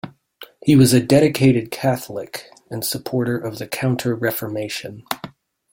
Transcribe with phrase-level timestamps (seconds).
[0.63, 5.03] He was a dedicated Catholic and supporter of the Counter-Reformation.